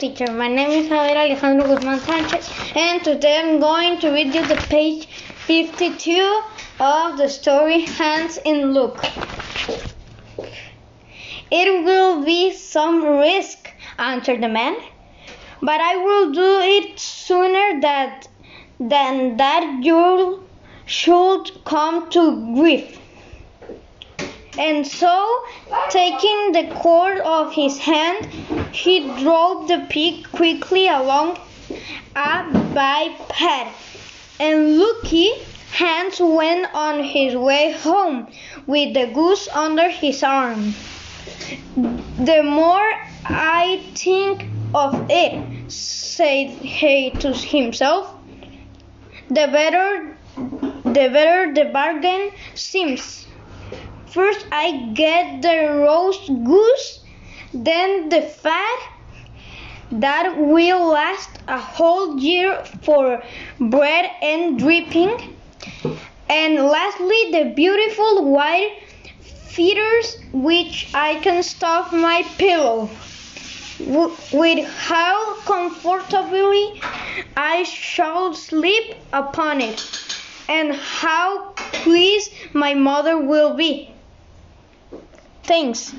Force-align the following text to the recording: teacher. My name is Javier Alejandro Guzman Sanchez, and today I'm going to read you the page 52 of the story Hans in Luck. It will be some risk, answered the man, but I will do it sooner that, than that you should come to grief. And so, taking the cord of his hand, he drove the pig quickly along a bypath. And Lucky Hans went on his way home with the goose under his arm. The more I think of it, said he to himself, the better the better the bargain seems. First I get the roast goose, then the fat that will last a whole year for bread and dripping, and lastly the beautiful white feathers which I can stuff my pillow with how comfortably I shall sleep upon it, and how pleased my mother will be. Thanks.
teacher. 0.00 0.32
My 0.32 0.48
name 0.48 0.70
is 0.70 0.88
Javier 0.88 1.16
Alejandro 1.22 1.66
Guzman 1.66 2.00
Sanchez, 2.00 2.50
and 2.74 3.04
today 3.04 3.38
I'm 3.38 3.60
going 3.60 3.98
to 4.00 4.10
read 4.10 4.34
you 4.34 4.46
the 4.46 4.56
page 4.56 5.06
52 5.46 6.42
of 6.80 7.18
the 7.18 7.28
story 7.28 7.82
Hans 7.84 8.38
in 8.46 8.72
Luck. 8.72 9.04
It 11.50 11.84
will 11.84 12.24
be 12.24 12.54
some 12.54 13.04
risk, 13.04 13.70
answered 13.98 14.42
the 14.42 14.48
man, 14.48 14.74
but 15.60 15.82
I 15.82 15.96
will 15.96 16.32
do 16.32 16.48
it 16.62 16.98
sooner 16.98 17.82
that, 17.82 18.26
than 18.78 19.36
that 19.36 19.80
you 19.82 20.42
should 20.86 21.52
come 21.66 22.08
to 22.10 22.54
grief. 22.54 22.98
And 24.58 24.86
so, 24.86 25.44
taking 25.90 26.52
the 26.52 26.74
cord 26.74 27.18
of 27.20 27.52
his 27.52 27.78
hand, 27.78 28.59
he 28.72 29.00
drove 29.22 29.68
the 29.68 29.86
pig 29.88 30.30
quickly 30.32 30.88
along 30.88 31.38
a 32.16 32.44
bypath. 32.74 33.72
And 34.38 34.78
Lucky 34.78 35.32
Hans 35.72 36.20
went 36.20 36.66
on 36.74 37.02
his 37.02 37.36
way 37.36 37.72
home 37.72 38.28
with 38.66 38.94
the 38.94 39.06
goose 39.06 39.48
under 39.48 39.88
his 39.88 40.22
arm. 40.22 40.74
The 41.76 42.42
more 42.42 42.92
I 43.24 43.82
think 43.94 44.46
of 44.74 45.06
it, 45.08 45.70
said 45.70 46.50
he 46.50 47.10
to 47.20 47.32
himself, 47.32 48.14
the 49.28 49.46
better 49.46 50.16
the 50.84 51.08
better 51.08 51.52
the 51.54 51.66
bargain 51.72 52.30
seems. 52.54 53.26
First 54.06 54.44
I 54.50 54.90
get 54.94 55.42
the 55.42 55.84
roast 55.86 56.26
goose, 56.26 57.00
then 57.52 58.08
the 58.08 58.22
fat 58.22 58.78
that 59.92 60.36
will 60.36 60.86
last 60.86 61.30
a 61.48 61.58
whole 61.58 62.18
year 62.18 62.64
for 62.82 63.22
bread 63.58 64.10
and 64.22 64.58
dripping, 64.58 65.36
and 66.28 66.54
lastly 66.56 67.30
the 67.32 67.52
beautiful 67.56 68.30
white 68.30 68.78
feathers 69.20 70.16
which 70.32 70.90
I 70.94 71.16
can 71.16 71.42
stuff 71.42 71.92
my 71.92 72.22
pillow 72.38 72.88
with 74.32 74.68
how 74.68 75.34
comfortably 75.40 76.80
I 77.36 77.64
shall 77.64 78.34
sleep 78.34 78.94
upon 79.12 79.60
it, 79.60 79.80
and 80.48 80.72
how 80.72 81.52
pleased 81.56 82.30
my 82.52 82.74
mother 82.74 83.18
will 83.18 83.54
be. 83.54 83.92
Thanks. 85.44 85.92